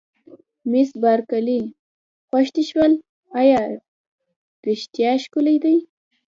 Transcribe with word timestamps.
مس 0.71 0.89
بارکلي: 1.01 1.61
خوښ 2.27 2.47
دې 2.55 2.63
شول، 2.69 2.93
ایا 3.41 3.59
رښتیا 4.67 5.11
ښکلي 5.23 5.57
دي؟ 5.63 5.75